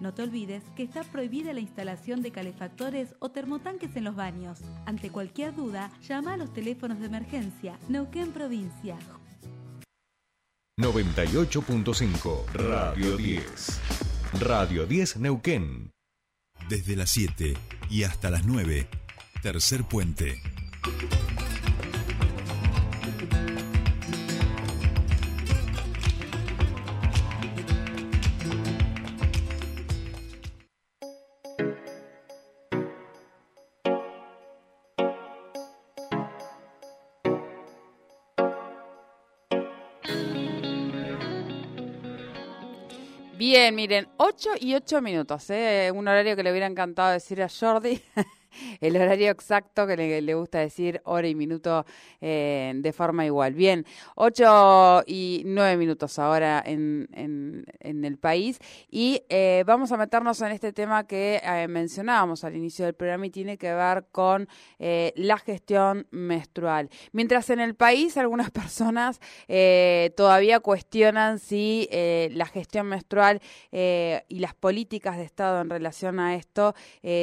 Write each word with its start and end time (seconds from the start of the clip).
No 0.00 0.12
te 0.12 0.22
olvides 0.22 0.62
que 0.76 0.82
está 0.82 1.04
prohibida 1.04 1.52
la 1.52 1.60
instalación 1.60 2.22
de 2.22 2.30
calefactores 2.30 3.14
o 3.20 3.30
termotanques 3.30 3.94
en 3.96 4.04
los 4.04 4.16
baños. 4.16 4.60
Ante 4.86 5.10
cualquier 5.10 5.54
duda, 5.54 5.90
llama 6.06 6.34
a 6.34 6.36
los 6.36 6.52
teléfonos 6.52 7.00
de 7.00 7.06
emergencia. 7.06 7.78
Neuquén 7.88 8.32
Provincia. 8.32 8.98
98.5 10.80 12.46
Radio 12.52 13.16
10. 13.16 13.80
Radio 14.40 14.86
10 14.86 15.18
Neuquén. 15.18 15.92
Desde 16.68 16.96
las 16.96 17.10
7 17.10 17.54
y 17.90 18.02
hasta 18.02 18.30
las 18.30 18.44
9. 18.44 18.88
Tercer 19.42 19.84
puente. 19.84 20.42
Bien, 43.36 43.74
miren, 43.74 44.06
8 44.18 44.50
y 44.60 44.74
8 44.74 45.02
minutos, 45.02 45.50
¿eh? 45.50 45.90
un 45.92 46.06
horario 46.06 46.36
que 46.36 46.44
le 46.44 46.52
hubiera 46.52 46.66
encantado 46.68 47.10
decir 47.10 47.42
a 47.42 47.48
Jordi. 47.48 48.00
el 48.80 48.96
horario 48.96 49.30
exacto 49.30 49.86
que 49.86 49.96
le, 49.96 50.34
gusta 50.34 50.58
decir 50.58 51.00
hora 51.04 51.28
y 51.28 51.34
minuto 51.34 51.84
eh, 52.20 52.72
de 52.76 52.92
forma 52.92 53.24
igual. 53.24 53.54
Bien, 53.54 53.84
8 54.16 55.04
y 55.06 55.42
9 55.46 55.76
minutos 55.76 56.18
ahora 56.18 56.62
en, 56.64 57.08
en, 57.12 58.04
el 58.04 58.18
país 58.18 58.58
y 58.90 59.22
eh, 59.28 59.64
vamos 59.66 59.92
a 59.92 59.96
meternos 59.96 60.40
en 60.42 60.52
este 60.52 60.72
tema 60.72 61.06
que 61.06 61.40
eh, 61.42 61.68
mencionábamos 61.68 62.44
al 62.44 62.56
inicio 62.56 62.84
del 62.84 62.94
programa 62.94 63.26
y 63.26 63.30
tiene 63.30 63.56
que 63.56 63.72
ver 63.72 64.06
con 64.12 64.48
la 64.78 65.38
gestión 65.38 66.06
menstrual. 66.10 66.90
Mientras 67.12 67.48
en 67.50 67.60
el 67.60 67.74
país 67.74 68.16
algunas 68.16 68.50
personas 68.50 69.20
todavía 70.16 70.60
cuestionan 70.60 71.38
si 71.38 71.88
la 71.90 72.46
gestión 72.46 72.86
menstrual 72.86 73.40
y 73.70 74.38
las 74.38 74.54
políticas 74.54 75.16
de 75.16 75.24
Estado 75.24 75.60
en 75.60 75.70
relación 75.70 76.20
a 76.20 76.34
esto 76.34 76.74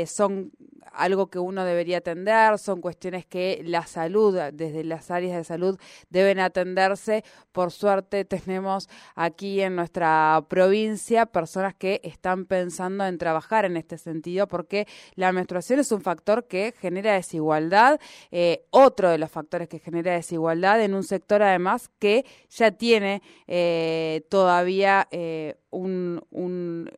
son 0.06 0.52
algo 0.94 1.21
que 1.30 1.40
uno 1.40 1.66
debería 1.66 2.00
atender, 2.00 2.58
son 2.58 2.82
cuestiones 2.82 3.26
que 3.26 3.62
la 3.66 3.86
salud, 3.86 4.38
desde 4.54 4.84
las 4.84 5.12
áreas 5.12 5.38
de 5.38 5.44
salud, 5.44 5.80
deben 6.10 6.40
atenderse. 6.40 7.24
Por 7.52 7.72
suerte 7.72 8.26
tenemos 8.26 8.90
aquí 9.16 9.62
en 9.62 9.76
nuestra 9.76 10.44
provincia 10.48 11.26
personas 11.26 11.76
que 11.76 12.02
están 12.04 12.46
pensando 12.46 13.06
en 13.06 13.18
trabajar 13.18 13.66
en 13.66 13.78
este 13.78 13.98
sentido 13.98 14.48
porque 14.48 14.88
la 15.16 15.32
menstruación 15.32 15.80
es 15.80 15.92
un 15.92 16.02
factor 16.02 16.48
que 16.48 16.74
genera 16.80 17.14
desigualdad, 17.14 18.00
eh, 18.32 18.66
otro 18.70 19.10
de 19.10 19.18
los 19.18 19.32
factores 19.32 19.68
que 19.68 19.80
genera 19.80 20.14
desigualdad 20.14 20.82
en 20.82 20.94
un 20.94 21.04
sector 21.04 21.42
además 21.44 21.90
que 22.00 22.26
ya 22.50 22.72
tiene 22.72 23.22
eh, 23.48 24.26
todavía 24.30 25.08
eh, 25.12 25.56
un, 25.70 26.22
un 26.30 26.90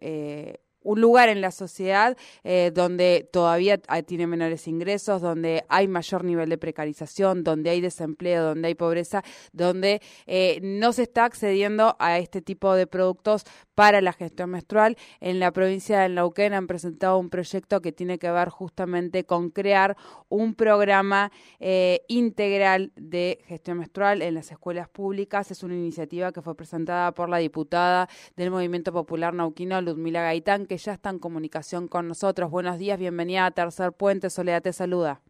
un 0.83 1.01
lugar 1.01 1.29
en 1.29 1.41
la 1.41 1.51
sociedad 1.51 2.17
eh, 2.43 2.71
donde 2.73 3.29
todavía 3.31 3.77
tiene 4.05 4.27
menores 4.27 4.67
ingresos, 4.67 5.21
donde 5.21 5.63
hay 5.69 5.87
mayor 5.87 6.23
nivel 6.23 6.49
de 6.49 6.57
precarización, 6.57 7.43
donde 7.43 7.69
hay 7.69 7.81
desempleo, 7.81 8.43
donde 8.43 8.67
hay 8.69 8.75
pobreza, 8.75 9.23
donde 9.51 10.01
eh, 10.25 10.59
no 10.61 10.93
se 10.93 11.03
está 11.03 11.25
accediendo 11.25 11.95
a 11.99 12.19
este 12.19 12.41
tipo 12.41 12.73
de 12.75 12.87
productos 12.87 13.45
para 13.75 14.01
la 14.01 14.13
gestión 14.13 14.51
menstrual. 14.51 14.97
En 15.19 15.39
la 15.39 15.51
provincia 15.51 16.01
de 16.01 16.09
Neuquén 16.09 16.53
han 16.53 16.67
presentado 16.67 17.17
un 17.17 17.29
proyecto 17.29 17.81
que 17.81 17.91
tiene 17.91 18.19
que 18.19 18.31
ver 18.31 18.49
justamente 18.49 19.25
con 19.25 19.49
crear 19.49 19.97
un 20.29 20.55
programa 20.55 21.31
eh, 21.59 22.01
integral 22.07 22.91
de 22.95 23.39
gestión 23.47 23.79
menstrual 23.79 24.21
en 24.21 24.35
las 24.35 24.51
escuelas 24.51 24.89
públicas. 24.89 25.51
Es 25.51 25.63
una 25.63 25.75
iniciativa 25.75 26.31
que 26.31 26.41
fue 26.41 26.55
presentada 26.55 27.11
por 27.13 27.29
la 27.29 27.37
diputada 27.37 28.09
del 28.35 28.51
Movimiento 28.51 28.91
Popular 28.91 29.33
Nauquino, 29.33 29.81
Ludmila 29.81 30.21
Gaitán, 30.21 30.65
que 30.65 30.72
ya 30.77 30.93
está 30.93 31.09
en 31.09 31.19
comunicación 31.19 31.87
con 31.87 32.07
nosotros. 32.07 32.49
Buenos 32.49 32.77
días, 32.77 32.97
bienvenida 32.97 33.45
a 33.45 33.51
Tercer 33.51 33.91
Puente. 33.93 34.29
Soledad 34.29 34.61
te 34.61 34.73
saluda. 34.73 35.21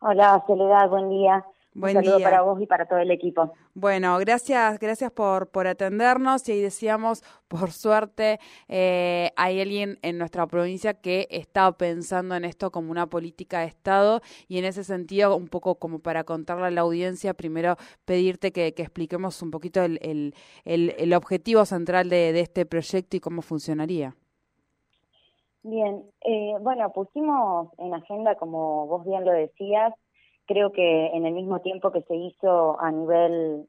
Hola, 0.00 0.42
Soledad, 0.46 0.88
buen 0.88 1.08
día. 1.08 1.44
Buen 1.74 1.96
Un 1.96 2.04
saludo 2.04 2.22
para 2.22 2.42
vos 2.42 2.60
y 2.62 2.66
para 2.66 2.86
todo 2.86 3.00
el 3.00 3.10
equipo. 3.10 3.52
Bueno, 3.74 4.16
gracias, 4.18 4.78
gracias 4.78 5.10
por, 5.10 5.48
por 5.48 5.66
atendernos 5.66 6.48
y 6.48 6.52
ahí 6.52 6.60
decíamos, 6.60 7.24
por 7.48 7.72
suerte, 7.72 8.38
eh, 8.68 9.32
hay 9.36 9.60
alguien 9.60 9.98
en 10.02 10.16
nuestra 10.16 10.46
provincia 10.46 10.94
que 10.94 11.26
está 11.30 11.72
pensando 11.72 12.36
en 12.36 12.44
esto 12.44 12.70
como 12.70 12.92
una 12.92 13.08
política 13.08 13.60
de 13.60 13.66
Estado 13.66 14.20
y 14.46 14.58
en 14.58 14.66
ese 14.66 14.84
sentido, 14.84 15.36
un 15.36 15.48
poco 15.48 15.74
como 15.74 15.98
para 15.98 16.22
contarle 16.22 16.66
a 16.66 16.70
la 16.70 16.82
audiencia, 16.82 17.34
primero 17.34 17.76
pedirte 18.04 18.52
que, 18.52 18.68
expliquemos 18.68 19.42
un 19.42 19.50
poquito 19.50 19.82
el, 19.82 19.98
el, 20.00 20.94
el, 20.96 21.12
objetivo 21.14 21.64
central 21.64 22.08
de, 22.08 22.32
de 22.32 22.40
este 22.40 22.66
proyecto 22.66 23.16
y 23.16 23.20
cómo 23.20 23.42
funcionaría. 23.42 24.14
Bien, 25.64 26.04
eh, 26.20 26.54
bueno, 26.60 26.92
pusimos 26.92 27.70
en 27.78 27.94
agenda, 27.94 28.36
como 28.36 28.86
vos 28.86 29.04
bien 29.06 29.24
lo 29.24 29.32
decías, 29.32 29.94
creo 30.46 30.72
que 30.72 31.06
en 31.08 31.26
el 31.26 31.32
mismo 31.32 31.60
tiempo 31.60 31.92
que 31.92 32.02
se 32.02 32.16
hizo 32.16 32.80
a 32.80 32.90
nivel 32.90 33.66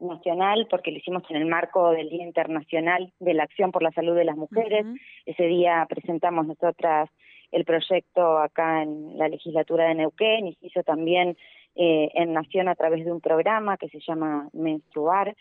nacional, 0.00 0.66
porque 0.70 0.90
lo 0.90 0.98
hicimos 0.98 1.22
en 1.30 1.36
el 1.36 1.46
marco 1.46 1.90
del 1.90 2.08
Día 2.08 2.24
Internacional 2.24 3.12
de 3.20 3.34
la 3.34 3.44
Acción 3.44 3.72
por 3.72 3.82
la 3.82 3.92
Salud 3.92 4.14
de 4.14 4.24
las 4.24 4.36
Mujeres. 4.36 4.86
Ese 5.24 5.44
día 5.44 5.86
presentamos 5.88 6.46
nosotras 6.46 7.10
el 7.52 7.64
proyecto 7.64 8.38
acá 8.38 8.82
en 8.82 9.16
la 9.16 9.28
legislatura 9.28 9.84
de 9.84 9.94
Neuquén 9.94 10.48
y 10.48 10.54
se 10.54 10.66
hizo 10.66 10.82
también 10.82 11.36
eh, 11.76 12.10
en 12.14 12.32
Nación 12.32 12.68
a 12.68 12.74
través 12.74 13.04
de 13.04 13.12
un 13.12 13.20
programa 13.20 13.76
que 13.76 13.88
se 13.88 14.00
llama 14.00 14.48
Menstruar. 14.52 15.34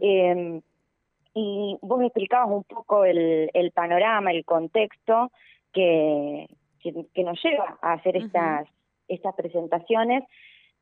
eh, 0.00 0.60
y 1.34 1.78
vos 1.80 2.02
explicabas 2.02 2.50
un 2.50 2.64
poco 2.64 3.04
el, 3.04 3.50
el 3.54 3.70
panorama, 3.70 4.32
el 4.32 4.44
contexto 4.44 5.30
que, 5.72 6.46
que, 6.80 7.24
nos 7.24 7.42
lleva 7.42 7.78
a 7.80 7.94
hacer 7.94 8.16
estas 8.16 8.68
estas 9.14 9.34
presentaciones. 9.34 10.24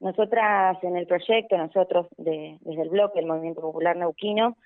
Nosotras 0.01 0.83
en 0.83 0.97
el 0.97 1.07
proyecto, 1.07 1.59
nosotros 1.59 2.07
de, 2.17 2.59
desde 2.61 2.83
el 2.83 2.89
bloque 2.89 3.19
del 3.19 3.29
Movimiento 3.29 3.61
Popular 3.61 3.97
Neuquino, 3.97 4.57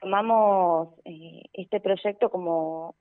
tomamos 0.00 0.88
eh, 1.04 1.42
este 1.54 1.80
proyecto 1.80 2.30
como, 2.30 2.94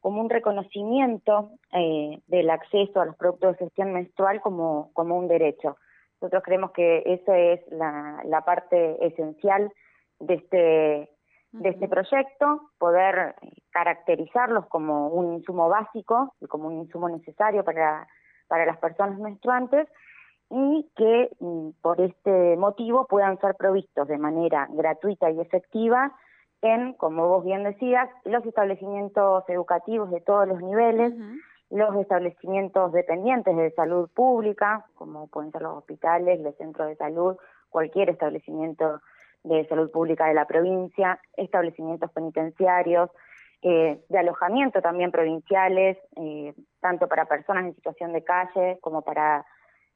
como 0.00 0.20
un 0.20 0.30
reconocimiento 0.30 1.50
eh, 1.72 2.20
del 2.26 2.50
acceso 2.50 3.00
a 3.00 3.06
los 3.06 3.16
productos 3.16 3.52
de 3.52 3.64
gestión 3.64 3.92
menstrual 3.92 4.40
como, 4.40 4.90
como 4.92 5.18
un 5.18 5.26
derecho. 5.26 5.76
Nosotros 6.20 6.42
creemos 6.44 6.70
que 6.72 7.02
esa 7.04 7.36
es 7.36 7.60
la, 7.72 8.22
la 8.24 8.42
parte 8.42 9.04
esencial 9.04 9.72
de 10.20 10.34
este, 10.34 11.10
de 11.52 11.68
este 11.68 11.88
proyecto, 11.88 12.70
poder 12.78 13.34
caracterizarlos 13.70 14.66
como 14.66 15.08
un 15.08 15.34
insumo 15.34 15.68
básico 15.68 16.34
y 16.40 16.46
como 16.46 16.68
un 16.68 16.78
insumo 16.78 17.08
necesario 17.08 17.64
para 17.64 18.06
para 18.48 18.66
las 18.66 18.78
personas 18.78 19.18
menstruantes 19.18 19.88
y 20.50 20.88
que 20.96 21.30
mm, 21.40 21.70
por 21.82 22.00
este 22.00 22.56
motivo 22.56 23.06
puedan 23.06 23.38
ser 23.40 23.54
provistos 23.56 24.06
de 24.08 24.18
manera 24.18 24.68
gratuita 24.70 25.30
y 25.30 25.40
efectiva 25.40 26.12
en, 26.62 26.94
como 26.94 27.28
vos 27.28 27.44
bien 27.44 27.64
decías, 27.64 28.08
los 28.24 28.44
establecimientos 28.46 29.44
educativos 29.48 30.10
de 30.10 30.20
todos 30.20 30.48
los 30.48 30.60
niveles, 30.62 31.14
los 31.70 31.94
establecimientos 31.96 32.92
dependientes 32.92 33.56
de 33.56 33.70
salud 33.72 34.08
pública, 34.14 34.86
como 34.94 35.26
pueden 35.28 35.52
ser 35.52 35.62
los 35.62 35.78
hospitales, 35.78 36.40
los 36.40 36.56
centros 36.56 36.88
de 36.88 36.96
salud, 36.96 37.36
cualquier 37.68 38.10
establecimiento 38.10 39.00
de 39.44 39.66
salud 39.68 39.90
pública 39.90 40.26
de 40.26 40.34
la 40.34 40.46
provincia, 40.46 41.20
establecimientos 41.36 42.10
penitenciarios, 42.12 43.10
eh, 43.62 44.00
de 44.08 44.18
alojamiento 44.18 44.82
también 44.82 45.10
provinciales, 45.10 45.96
eh, 46.16 46.54
tanto 46.80 47.08
para 47.08 47.24
personas 47.24 47.64
en 47.64 47.74
situación 47.74 48.12
de 48.12 48.22
calle 48.22 48.78
como 48.82 49.02
para 49.02 49.46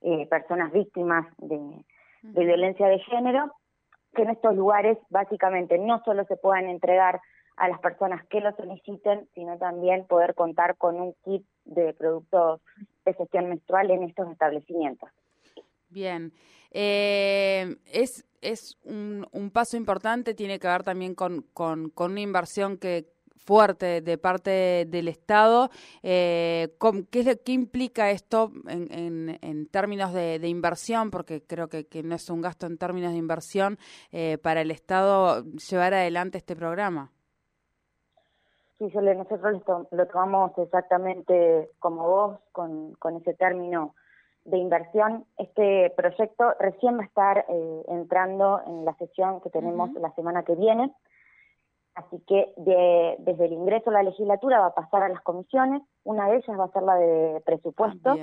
eh, 0.00 0.26
personas 0.28 0.72
víctimas 0.72 1.26
de, 1.38 1.84
violencia 2.22 2.88
de 2.88 2.98
género, 3.00 3.52
que 4.14 4.22
en 4.22 4.30
estos 4.30 4.56
lugares 4.56 4.98
básicamente 5.10 5.78
no 5.78 6.02
solo 6.04 6.24
se 6.24 6.36
puedan 6.36 6.68
entregar 6.68 7.20
a 7.56 7.68
las 7.68 7.78
personas 7.80 8.26
que 8.28 8.40
lo 8.40 8.50
soliciten, 8.56 9.28
sino 9.34 9.58
también 9.58 10.06
poder 10.06 10.34
contar 10.34 10.76
con 10.76 10.98
un 10.98 11.14
kit 11.22 11.44
de 11.64 11.92
productos 11.92 12.62
de 13.04 13.12
gestión 13.12 13.50
menstrual 13.50 13.90
en 13.90 14.04
estos 14.04 14.30
establecimientos. 14.32 15.10
Bien, 15.90 16.32
es, 16.72 18.26
es 18.40 18.78
un, 18.84 19.26
un, 19.32 19.50
paso 19.50 19.76
importante, 19.76 20.34
tiene 20.34 20.58
que 20.58 20.68
ver 20.68 20.82
también 20.82 21.14
con, 21.14 21.42
con, 21.52 21.90
con 21.90 22.12
una 22.12 22.20
inversión 22.20 22.78
que, 22.78 23.06
fuerte 23.44 24.00
de 24.00 24.18
parte 24.18 24.86
del 24.86 25.08
Estado. 25.08 25.70
Eh, 26.02 26.76
¿qué, 27.10 27.38
¿Qué 27.44 27.52
implica 27.52 28.10
esto 28.10 28.52
en, 28.68 29.38
en, 29.40 29.66
términos 29.68 30.12
de, 30.12 30.46
inversión? 30.48 31.10
Porque 31.10 31.42
creo 31.42 31.68
que, 31.68 31.86
que, 31.86 32.02
no 32.02 32.14
es 32.14 32.28
un 32.30 32.40
gasto 32.40 32.66
en 32.66 32.78
términos 32.78 33.12
de 33.12 33.18
inversión 33.18 33.78
eh, 34.12 34.38
para 34.38 34.60
el 34.60 34.70
Estado 34.70 35.44
llevar 35.44 35.94
adelante 35.94 36.38
este 36.38 36.56
programa. 36.56 37.10
Sí, 38.78 38.88
yo 38.94 39.02
nosotros 39.02 39.62
lo, 39.90 40.06
tomamos 40.06 40.52
exactamente 40.56 41.70
como 41.78 42.08
vos, 42.08 42.38
con, 42.52 42.94
con 42.94 43.16
ese 43.16 43.34
término 43.34 43.94
de 44.44 44.56
inversión. 44.56 45.26
Este 45.36 45.92
proyecto 45.96 46.54
recién 46.58 46.96
va 46.96 47.02
a 47.02 47.06
estar 47.06 47.44
eh, 47.48 47.82
entrando 47.88 48.62
en 48.66 48.84
la 48.84 48.94
sesión 48.94 49.40
que 49.42 49.50
tenemos 49.50 49.92
la 49.92 50.14
semana 50.14 50.44
que 50.44 50.54
viene. 50.54 50.94
Así 51.94 52.22
que 52.26 52.52
desde 52.56 53.44
el 53.44 53.52
ingreso 53.52 53.90
a 53.90 53.94
la 53.94 54.02
legislatura 54.02 54.60
va 54.60 54.66
a 54.66 54.74
pasar 54.74 55.02
a 55.02 55.08
las 55.08 55.20
comisiones. 55.22 55.82
Una 56.04 56.28
de 56.28 56.36
ellas 56.36 56.58
va 56.58 56.64
a 56.64 56.72
ser 56.72 56.82
la 56.82 56.94
de 56.94 57.42
presupuesto. 57.44 58.16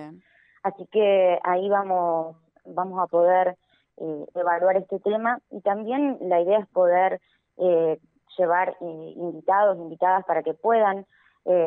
Así 0.64 0.88
que 0.92 1.40
ahí 1.44 1.70
vamos, 1.70 2.38
vamos 2.66 3.00
a 3.02 3.08
poder 3.08 3.58
eh, 3.98 4.26
evaluar 4.36 4.78
este 4.78 5.00
tema. 5.00 5.40
Y 5.52 5.62
también 5.62 6.18
la 6.22 6.42
idea 6.42 6.60
es 6.60 6.68
poder 6.68 7.20
eh, 7.58 8.00
llevar 8.38 8.76
invitados, 8.82 9.78
invitadas 9.78 10.26
para 10.26 10.44
que 10.44 10.54
puedan 10.54 11.06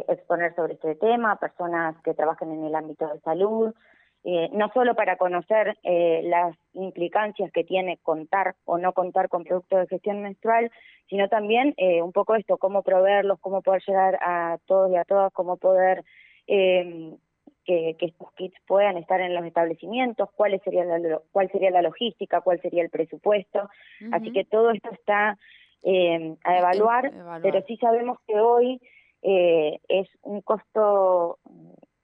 exponer 0.09 0.55
sobre 0.55 0.75
este 0.75 0.95
tema, 0.97 1.37
personas 1.37 1.97
que 2.03 2.13
trabajen 2.13 2.53
en 2.53 2.65
el 2.65 2.75
ámbito 2.75 3.09
de 3.09 3.19
salud, 3.21 3.73
eh, 4.23 4.51
no 4.53 4.71
solo 4.75 4.95
para 4.95 5.17
conocer 5.17 5.79
eh, 5.83 6.21
las 6.25 6.55
implicancias 6.75 7.51
que 7.53 7.65
tiene 7.65 7.97
contar 8.03 8.55
o 8.67 8.77
no 8.77 8.93
contar 8.93 9.31
con 9.31 9.45
productos 9.45 9.81
de 9.81 9.87
gestión 9.87 10.21
menstrual, 10.21 10.71
sino 11.09 11.29
también 11.31 11.73
eh, 11.79 12.03
un 12.03 12.13
poco 12.13 12.35
esto, 12.35 12.59
cómo 12.59 12.83
proveerlos, 12.83 13.41
cómo 13.41 13.63
poder 13.63 13.83
llegar 13.87 14.19
a 14.21 14.59
todos 14.67 14.91
y 14.91 14.97
a 14.97 15.05
todas, 15.05 15.33
cómo 15.33 15.57
poder 15.57 16.05
que, 16.47 17.97
estos 17.99 18.33
kits 18.33 18.57
puedan 18.67 18.99
estar 18.99 19.21
en 19.23 19.35
los 19.35 19.45
establecimientos, 19.45 20.29
cuál 20.35 20.61
sería 20.65 20.85
la, 20.85 21.21
cuál 21.33 21.51
sería 21.51 21.71
la 21.71 21.81
logística, 21.81 22.43
cuál 22.43 22.61
sería 22.61 22.83
el 22.83 22.91
presupuesto. 22.91 23.71
Así 24.13 24.33
que 24.33 24.45
todo 24.45 24.73
esto 24.73 24.91
está 24.91 25.39
a 25.85 26.59
evaluar, 26.59 27.11
pero 27.41 27.63
sí 27.63 27.77
sabemos 27.77 28.19
que 28.27 28.39
hoy 28.39 28.81
es 29.23 30.09
un 30.23 30.43
costo 30.43 31.39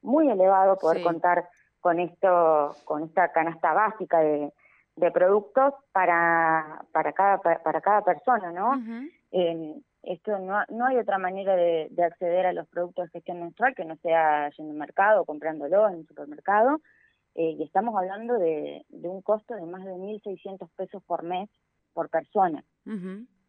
muy 0.00 0.30
elevado 0.30 0.76
poder 0.78 1.02
contar 1.02 1.48
con 1.86 2.00
esto, 2.00 2.74
con 2.84 3.04
esta 3.04 3.30
canasta 3.30 3.72
básica 3.72 4.18
de, 4.18 4.52
productos 5.12 5.72
para, 5.92 6.82
para 6.90 7.12
cada 7.12 7.38
para 7.38 7.80
cada 7.80 8.02
persona, 8.02 8.50
¿no? 8.50 8.72
esto 10.02 10.36
no, 10.40 10.64
no 10.68 10.86
hay 10.86 10.96
otra 10.96 11.18
manera 11.18 11.54
de, 11.54 11.88
acceder 12.02 12.46
a 12.46 12.52
los 12.52 12.66
productos 12.66 13.04
de 13.04 13.10
gestión 13.10 13.38
menstrual 13.38 13.76
que 13.76 13.84
no 13.84 13.94
sea 13.98 14.50
yendo 14.50 14.72
al 14.72 14.78
mercado 14.78 15.22
o 15.22 15.24
comprándolo 15.24 15.88
en 15.88 15.98
un 15.98 16.06
supermercado. 16.08 16.80
Eh, 17.36 17.54
y 17.56 17.62
estamos 17.62 17.94
hablando 17.96 18.34
de, 18.36 18.84
un 18.90 19.22
costo 19.22 19.54
de 19.54 19.66
más 19.66 19.84
de 19.84 19.92
1.600 19.92 20.68
pesos 20.74 21.04
por 21.04 21.22
mes 21.22 21.48
por 21.92 22.08
persona. 22.08 22.64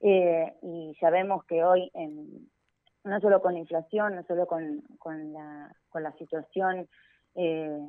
Eh, 0.01 0.53
y 0.61 0.95
sabemos 0.99 1.43
que 1.45 1.63
hoy, 1.63 1.91
no 3.03 3.19
solo 3.19 3.41
con 3.41 3.53
la 3.53 3.59
inflación, 3.61 4.13
no 4.15 4.23
solo 4.25 4.45
con, 4.45 4.83
con, 4.99 5.33
la, 5.33 5.75
con 5.89 6.03
la 6.03 6.11
situación 6.19 6.87
eh, 7.37 7.79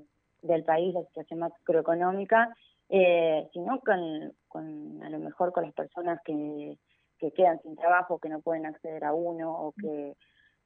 del 0.42 0.64
país, 0.64 0.94
la 0.94 1.04
situación 1.04 1.40
macroeconómica, 1.40 2.54
eh, 2.88 3.48
sino 3.52 3.80
con, 3.80 4.32
con, 4.48 5.02
a 5.02 5.10
lo 5.10 5.18
mejor 5.18 5.52
con 5.52 5.64
las 5.64 5.74
personas 5.74 6.20
que, 6.24 6.78
que 7.18 7.32
quedan 7.32 7.60
sin 7.62 7.76
trabajo, 7.76 8.18
que 8.18 8.28
no 8.28 8.40
pueden 8.40 8.66
acceder 8.66 9.04
a 9.04 9.12
uno, 9.12 9.52
o 9.52 9.72
que, 9.72 10.10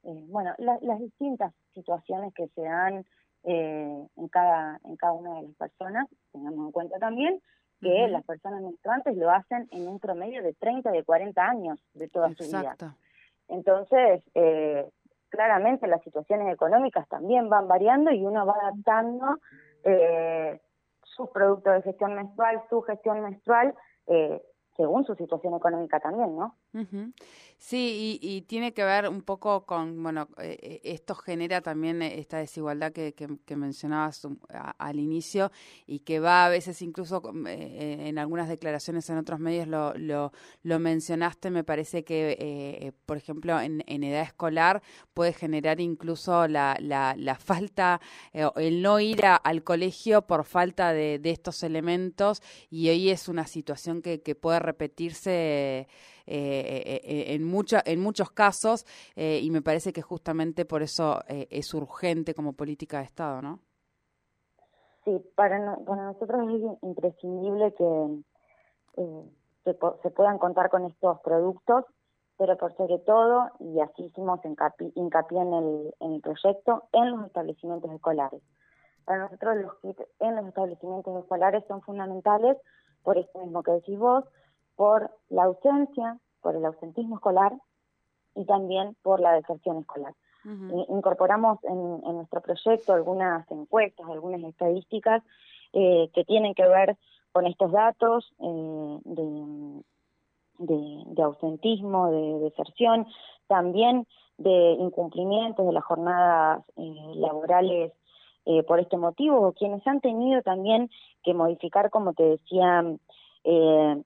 eh, 0.05 0.25
bueno, 0.29 0.55
las 0.59 1.01
distintas 1.01 1.53
situaciones 1.75 2.33
que 2.35 2.49
se 2.49 2.63
dan 2.63 3.05
eh, 3.45 4.07
en, 4.17 4.29
cada, 4.29 4.81
en 4.85 4.97
cada 4.97 5.13
una 5.15 5.35
de 5.37 5.49
las 5.49 5.57
personas, 5.57 6.09
tengamos 6.33 6.67
en 6.67 6.73
cuenta 6.73 6.99
también 6.99 7.41
que 7.81 8.07
las 8.07 8.25
personas 8.25 8.63
menstruantes 8.63 9.17
lo 9.17 9.31
hacen 9.31 9.69
en 9.73 9.89
un 9.89 9.99
promedio 9.99 10.43
de 10.43 10.55
30, 10.55 10.93
de 10.93 11.03
40 11.03 11.43
años 11.45 11.81
de 11.95 12.09
toda 12.09 12.33
su 12.35 12.45
vida. 12.45 12.77
Entonces, 13.49 14.23
eh, 14.35 14.89
claramente 15.33 15.87
las 15.87 16.03
situaciones 16.03 16.53
económicas 16.53 17.09
también 17.09 17.49
van 17.49 17.67
variando 17.67 18.13
y 18.13 18.25
uno 18.25 18.45
va 18.45 18.55
adaptando 18.61 19.39
eh, 19.83 20.61
sus 21.03 21.31
productos 21.31 21.73
de 21.73 21.83
gestión 21.83 22.15
menstrual, 22.15 22.63
su 22.69 22.83
gestión 22.83 23.23
menstrual, 23.23 23.75
eh, 24.09 24.43
según 24.77 25.05
su 25.05 25.15
situación 25.15 25.55
económica 25.55 26.01
también, 26.01 26.37
¿no? 26.37 26.57
Sí, 27.65 28.19
y, 28.21 28.43
tiene 28.43 28.75
que 28.75 28.83
ver 28.83 29.09
un 29.09 29.23
poco 29.23 29.65
con, 29.67 30.03
bueno, 30.03 30.29
eh, 30.39 30.59
eh, 30.61 30.81
esto 30.83 31.15
genera 31.15 31.61
también 31.61 32.03
esta 32.03 32.39
desigualdad 32.39 32.91
que, 32.93 33.15
que, 33.15 33.57
mencionabas 33.57 34.27
al 34.79 34.99
inicio 34.99 35.53
y 35.87 36.01
que 36.01 36.19
va 36.19 36.45
a 36.45 36.49
veces 36.49 36.83
incluso 36.83 37.23
eh, 37.47 38.09
en 38.09 38.19
algunas 38.19 38.49
declaraciones 38.49 39.09
en 39.11 39.19
otros 39.19 39.39
medios 39.39 39.69
lo, 39.69 39.95
lo, 39.95 40.33
lo 40.65 40.79
mencionaste, 40.81 41.53
me 41.53 41.63
parece 41.63 42.03
que, 42.03 42.93
por 43.07 43.17
ejemplo, 43.17 43.61
en, 43.61 43.85
en, 43.87 44.03
edad 44.03 44.23
escolar 44.23 44.83
puede 45.15 45.33
generar 45.33 45.81
incluso 45.81 46.49
la, 46.49 46.77
la, 46.81 47.15
la 47.17 47.37
falta, 47.37 48.01
el 48.33 48.83
no 48.83 48.99
ir 48.99 49.25
al 49.25 49.63
colegio 49.63 50.23
por 50.23 50.45
falta 50.47 50.93
de, 50.93 51.21
de, 51.21 51.31
estos 51.31 51.63
elementos 51.63 52.43
y 52.71 52.89
hoy 52.89 53.11
es 53.11 53.29
una 53.29 53.47
situación 53.47 54.03
que, 54.03 54.21
que 54.21 54.35
puede 54.35 54.59
repetirse. 54.59 55.87
Eh, 56.27 57.01
eh, 57.05 57.35
en, 57.35 57.45
mucha, 57.45 57.83
en 57.85 58.01
muchos 58.01 58.31
casos 58.31 58.87
eh, 59.17 59.41
y 59.43 59.51
me 59.51 59.63
parece 59.63 59.93
que 59.93 60.03
justamente 60.03 60.65
por 60.65 60.83
eso 60.83 61.21
es 61.27 61.75
urgente 61.75 62.35
como 62.35 62.53
política 62.53 62.99
de 62.99 63.05
Estado, 63.05 63.43
¿no? 63.43 63.59
Sí, 65.05 65.21
para, 65.35 65.59
para 65.85 66.05
nosotros 66.05 66.41
es 66.55 66.83
imprescindible 66.83 67.75
que, 67.75 68.23
se 69.65 70.11
puedan 70.11 70.39
contar 70.39 70.71
con 70.71 70.85
estos 70.87 71.21
productos, 71.21 71.85
pero 72.37 72.57
por 72.57 72.77
sobre 72.77 72.99
todo, 72.99 73.51
y 73.61 73.81
así 73.81 74.05
hicimos 74.05 74.41
hincapié, 74.45 74.93
en, 74.97 75.53
el, 75.53 75.95
en 76.01 76.15
el 76.15 76.21
proyecto, 76.21 76.89
en 76.93 77.11
los 77.11 77.27
establecimientos 77.27 77.91
escolares. 77.93 78.43
Para 79.05 79.21
nosotros 79.21 79.57
los 79.57 79.75
kits 79.81 80.03
en 80.21 80.37
los 80.37 80.47
establecimientos 80.47 81.23
escolares 81.23 81.65
son 81.69 81.83
fundamentales, 81.83 82.57
por 83.03 83.19
esto 83.19 83.41
mismo 83.41 83.63
que 83.63 83.73
decís 83.73 83.99
vos, 83.99 84.25
por 84.83 85.13
la 85.29 85.45
ausencia, 85.45 86.19
por 86.41 86.57
el 86.57 86.65
ausentismo 86.65 87.15
escolar 87.15 87.53
y 88.35 88.45
también 88.47 88.97
por 89.05 89.21
la 89.21 89.35
deserción 89.35 89.79
escolar. 89.79 90.13
Incorporamos 90.89 91.61
en, 91.63 92.01
nuestro 92.17 92.41
proyecto 92.41 92.93
algunas 92.93 93.49
encuestas, 93.49 94.09
algunas 94.09 94.43
estadísticas 94.43 95.23
eh, 95.73 96.11
que 96.13 96.25
tienen 96.25 96.55
que 96.55 96.67
ver 96.67 96.97
con 97.31 97.47
estos 97.47 97.71
datos 97.71 98.35
eh, 98.41 98.99
de, 99.05 99.85
de, 101.15 101.23
ausentismo, 101.23 102.11
de 102.11 102.41
deserción, 102.41 103.07
también 103.47 104.09
de 104.37 104.73
incumplimientos 104.81 105.65
de 105.65 105.73
las 105.75 105.85
jornadas 105.85 106.65
eh, 106.77 107.13
laborales 107.15 107.93
por 108.67 108.81
este 108.81 108.97
motivo, 108.97 109.47
o 109.47 109.53
quienes 109.53 109.87
han 109.87 110.01
tenido 110.01 110.43
también 110.43 110.91
que 111.23 111.33
modificar, 111.33 111.91
como 111.91 112.13
te 112.13 112.25
decía, 112.25 112.85
eh, 113.45 114.03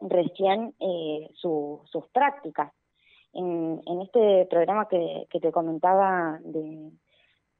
recién 0.00 0.74
eh, 0.80 1.30
sus 1.34 2.06
prácticas. 2.12 2.72
En, 3.32 3.80
en, 3.86 4.02
este 4.02 4.46
programa 4.46 4.88
que, 4.88 5.26
que 5.30 5.38
te 5.38 5.52
comentaba 5.52 6.40
de, 6.42 6.90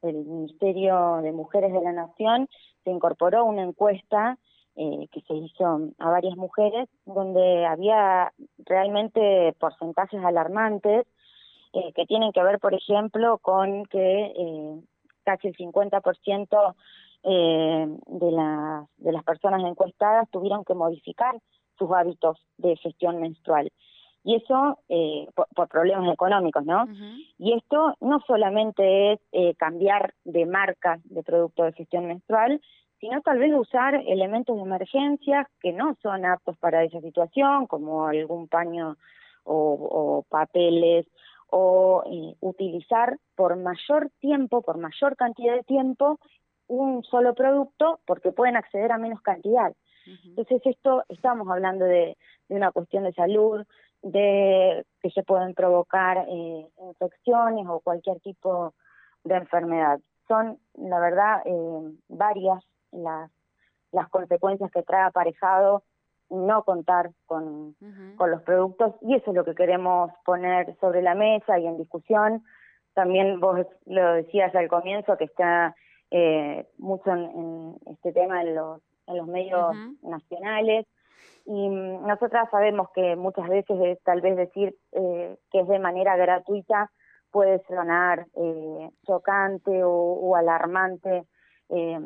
del 0.02 0.16
Ministerio 0.24 1.20
de 1.22 1.32
Mujeres 1.32 1.72
de 1.72 1.80
la 1.80 1.92
Nación, 1.92 2.48
se 2.82 2.90
incorporó 2.90 3.44
una 3.44 3.62
encuesta 3.62 4.36
eh, 4.76 5.08
que 5.12 5.20
se 5.22 5.34
hizo 5.34 5.90
a 5.98 6.10
varias 6.10 6.36
mujeres, 6.36 6.88
donde 7.04 7.66
había 7.66 8.32
realmente 8.58 9.54
porcentajes 9.58 10.24
alarmantes 10.24 11.06
eh, 11.72 11.92
que 11.94 12.06
tienen 12.06 12.32
que 12.32 12.42
ver, 12.42 12.58
por 12.58 12.74
ejemplo, 12.74 13.38
con 13.38 13.84
que 13.86 14.32
eh, 14.36 14.80
casi 15.24 15.48
el 15.48 15.56
50% 15.56 16.74
eh, 17.22 17.86
de 18.06 19.12
las 19.12 19.24
personas 19.24 19.62
encuestadas 19.62 20.28
tuvieron 20.30 20.64
que 20.64 20.74
modificar 20.74 21.34
sus 21.80 21.90
hábitos 21.90 22.38
de 22.58 22.76
gestión 22.76 23.20
menstrual. 23.20 23.72
Y 24.22 24.36
eso 24.36 24.78
eh, 24.90 25.26
por, 25.34 25.68
problemas 25.68 26.12
económicos, 26.12 26.64
¿no? 26.66 26.84
Y 27.38 27.54
esto 27.54 27.94
no 28.00 28.20
solamente 28.26 29.14
es 29.14 29.20
eh, 29.32 29.54
cambiar 29.54 30.12
de 30.24 30.44
marca 30.44 31.00
de 31.04 31.22
producto 31.22 31.64
de 31.64 31.72
gestión 31.72 32.06
menstrual, 32.06 32.60
sino 33.00 33.22
tal 33.22 33.38
vez 33.38 33.50
usar 33.54 33.94
elementos 33.94 34.56
de 34.56 34.62
emergencia 34.62 35.48
que 35.60 35.72
no 35.72 35.96
son 36.02 36.26
aptos 36.26 36.58
para 36.58 36.84
esa 36.84 37.00
situación, 37.00 37.66
como 37.66 38.06
algún 38.06 38.46
paño 38.46 38.98
o, 39.44 40.22
papeles, 40.28 41.06
o 41.48 42.02
eh, 42.06 42.36
utilizar 42.40 43.16
por 43.34 43.56
mayor 43.56 44.10
tiempo, 44.20 44.60
por 44.60 44.76
mayor 44.76 45.16
cantidad 45.16 45.56
de 45.56 45.64
tiempo, 45.64 46.20
un 46.68 47.02
solo 47.04 47.34
producto 47.34 48.00
porque 48.06 48.32
pueden 48.32 48.56
acceder 48.56 48.92
a 48.92 48.98
menos 48.98 49.22
cantidad. 49.22 49.72
Entonces 50.06 50.60
esto, 50.64 51.04
estamos 51.08 51.48
hablando 51.48 51.84
de, 51.84 52.16
una 52.48 52.72
cuestión 52.72 53.04
de 53.04 53.12
salud, 53.12 53.64
de 54.02 54.84
que 55.02 55.10
se 55.10 55.22
pueden 55.22 55.54
provocar 55.54 56.26
eh, 56.28 56.66
infecciones 56.78 57.66
o 57.68 57.80
cualquier 57.80 58.18
tipo 58.20 58.74
de 59.24 59.36
enfermedad. 59.36 60.00
Son, 60.26 60.58
la 60.74 60.98
verdad, 61.00 61.42
eh, 61.44 61.92
varias 62.08 62.64
las, 62.92 63.30
las 63.92 64.08
consecuencias 64.08 64.70
que 64.70 64.82
trae 64.82 65.02
aparejado 65.02 65.84
no 66.30 66.62
contar 66.62 67.10
con, 67.26 67.74
con 68.16 68.30
los 68.30 68.42
productos 68.42 68.94
y 69.02 69.16
eso 69.16 69.30
es 69.30 69.36
lo 69.36 69.44
que 69.44 69.54
queremos 69.54 70.12
poner 70.24 70.76
sobre 70.80 71.02
la 71.02 71.14
mesa 71.14 71.58
y 71.58 71.66
en 71.66 71.76
discusión. 71.76 72.44
También 72.94 73.40
vos 73.40 73.66
lo 73.86 74.12
decías 74.14 74.54
al 74.54 74.68
comienzo 74.68 75.16
que 75.16 75.24
está 75.24 75.74
eh, 76.10 76.66
mucho 76.78 77.10
en, 77.10 77.76
este 77.86 78.12
tema 78.12 78.42
en 78.42 78.54
los, 78.54 78.80
en 79.10 79.16
los 79.18 79.26
medios 79.26 79.74
nacionales. 80.02 80.86
Y 81.46 81.68
mm, 81.68 82.06
nosotras 82.06 82.48
sabemos 82.50 82.88
que 82.94 83.16
muchas 83.16 83.48
veces 83.48 83.98
tal 84.04 84.20
vez 84.20 84.36
decir 84.36 84.76
eh, 84.92 85.36
que 85.50 85.60
es 85.60 85.68
de 85.68 85.78
manera 85.78 86.16
gratuita 86.16 86.90
puede 87.30 87.62
sonar 87.66 88.26
eh, 88.34 88.90
chocante 89.06 89.82
o, 89.84 90.34
alarmante 90.36 91.24
eh, 91.68 92.00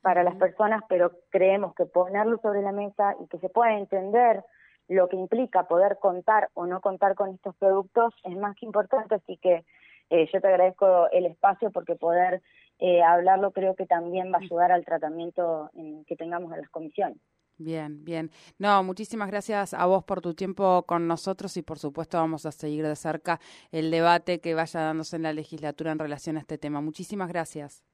para 0.00 0.22
las 0.22 0.36
personas, 0.36 0.82
pero 0.88 1.12
creemos 1.30 1.74
que 1.74 1.86
ponerlo 1.86 2.38
sobre 2.38 2.62
la 2.62 2.72
mesa 2.72 3.16
y 3.20 3.26
que 3.26 3.38
se 3.38 3.48
pueda 3.48 3.76
entender 3.76 4.42
lo 4.88 5.08
que 5.08 5.16
implica 5.16 5.68
poder 5.68 5.98
contar 6.00 6.48
o 6.54 6.66
no 6.66 6.80
contar 6.80 7.14
con 7.14 7.30
estos 7.30 7.54
productos 7.56 8.14
es 8.24 8.36
más 8.36 8.56
que 8.56 8.66
importante, 8.66 9.14
así 9.14 9.36
que 9.36 9.64
eh, 10.10 10.28
yo 10.32 10.40
te 10.40 10.48
agradezco 10.48 11.08
el 11.12 11.26
espacio 11.26 11.70
porque 11.70 11.94
poder 11.94 12.42
eh, 12.80 13.02
hablarlo 13.02 13.52
creo 13.52 13.74
que 13.74 13.86
también 13.86 14.32
va 14.32 14.38
a 14.38 14.40
ayudar 14.40 14.72
al 14.72 14.84
tratamiento 14.84 15.70
que 16.06 16.16
tengamos 16.16 16.52
en 16.52 16.60
las 16.60 16.70
comisiones. 16.70 17.18
Bien, 17.58 18.02
bien. 18.04 18.30
No, 18.58 18.82
muchísimas 18.82 19.30
gracias 19.30 19.74
a 19.74 19.84
vos 19.84 20.02
por 20.02 20.22
tu 20.22 20.32
tiempo 20.32 20.82
con 20.86 21.06
nosotros 21.06 21.58
y 21.58 21.62
por 21.62 21.78
supuesto 21.78 22.16
vamos 22.16 22.46
a 22.46 22.52
seguir 22.52 22.86
de 22.86 22.96
cerca 22.96 23.38
el 23.70 23.90
debate 23.90 24.40
que 24.40 24.54
vaya 24.54 24.80
dándose 24.80 25.16
en 25.16 25.24
la 25.24 25.34
legislatura 25.34 25.92
en 25.92 25.98
relación 25.98 26.38
a 26.38 26.40
este 26.40 26.56
tema. 26.56 26.80
Muchísimas 26.80 27.28
gracias. 27.28 27.84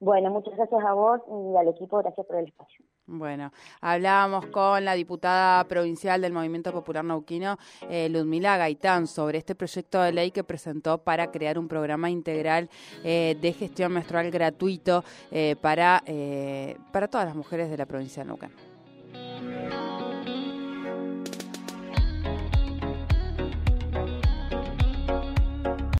Bueno, 0.00 0.30
muchas 0.30 0.56
gracias 0.56 0.82
a 0.82 0.94
vos 0.94 1.20
y 1.28 1.56
al 1.58 1.68
equipo, 1.68 1.98
gracias 1.98 2.26
por 2.26 2.36
el 2.36 2.46
espacio. 2.46 2.84
Bueno, 3.10 3.52
hablábamos 3.80 4.44
con 4.48 4.84
la 4.84 4.92
diputada 4.92 5.64
provincial 5.64 6.20
del 6.20 6.34
Movimiento 6.34 6.72
Popular 6.72 7.02
Nauquino, 7.02 7.58
eh, 7.88 8.06
Ludmila 8.10 8.58
Gaitán, 8.58 9.06
sobre 9.06 9.38
este 9.38 9.54
proyecto 9.54 10.02
de 10.02 10.12
ley 10.12 10.30
que 10.30 10.44
presentó 10.44 10.98
para 10.98 11.30
crear 11.30 11.58
un 11.58 11.68
programa 11.68 12.10
integral 12.10 12.68
eh, 13.02 13.34
de 13.40 13.52
gestión 13.54 13.92
menstrual 13.92 14.30
gratuito 14.30 15.04
eh, 15.30 15.56
para, 15.58 16.04
para 16.92 17.08
todas 17.08 17.26
las 17.26 17.34
mujeres 17.34 17.70
de 17.70 17.78
la 17.78 17.86
provincia 17.86 18.22
de. 18.24 18.67